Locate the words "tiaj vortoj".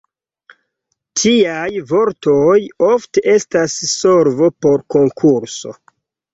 1.21-2.57